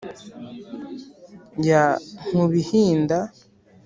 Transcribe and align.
ya 1.67 1.83
nkub-ihinda 2.27 3.17